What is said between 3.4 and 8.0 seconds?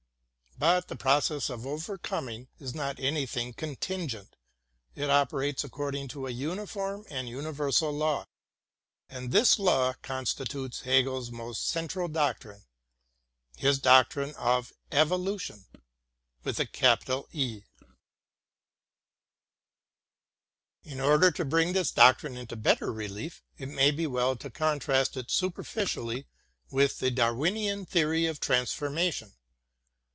contingent; it operates according to a uniform and universal